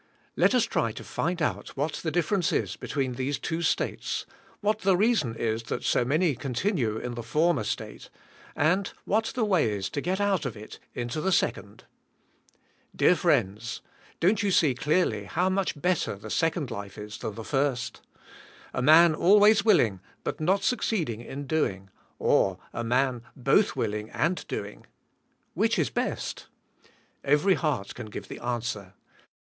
Let 0.35 0.55
us 0.55 0.63
try 0.63 0.91
to 0.93 1.03
find 1.03 1.43
out 1.43 1.77
what 1.77 1.93
the 2.01 2.09
difference 2.09 2.51
is 2.51 2.75
between 2.75 3.13
these 3.13 3.37
two 3.37 3.61
states; 3.61 4.25
what 4.59 4.79
the 4.79 4.97
reason 4.97 5.35
is 5.35 5.61
that 5.65 5.83
so 5.83 6.03
many 6.03 6.33
continue 6.33 6.97
in 6.97 7.13
the 7.13 7.21
for 7.21 7.53
mer 7.53 7.63
state; 7.63 8.09
what 9.05 9.25
the 9.35 9.45
way 9.45 9.69
is 9.69 9.91
to 9.91 10.01
get 10.01 10.19
out 10.19 10.43
of 10.43 10.57
it 10.57 10.79
into 10.95 11.21
the 11.21 11.31
second. 11.31 11.83
Dear 12.95 13.15
friends, 13.15 13.81
don't 14.19 14.39
3^ou 14.39 14.51
see 14.51 14.73
clearly 14.73 15.25
how 15.25 15.49
much 15.49 15.79
better 15.79 16.15
the 16.15 16.31
second 16.31 16.71
life 16.71 16.97
is 16.97 17.19
than 17.19 17.35
the 17.35 17.43
first? 17.43 18.01
A 18.73 18.79
WIIvLING 18.79 18.79
AND 18.79 18.85
DOING. 18.85 18.85
l75 18.85 18.85
man 18.85 19.13
always 19.13 19.63
willing" 19.63 19.99
but 20.23 20.39
not 20.39 20.63
succeeding 20.63 21.21
in 21.21 21.45
doing", 21.45 21.91
or 22.17 22.57
a 22.73 22.83
man 22.83 23.21
both 23.35 23.75
willing 23.75 24.09
and 24.09 24.47
doing— 24.47 24.87
which 25.53 25.77
is 25.77 25.91
best? 25.91 26.47
Kvery 27.23 27.53
heart 27.53 27.93
can 27.93 28.07
give 28.07 28.29
the 28.29 28.39
answer. 28.39 28.95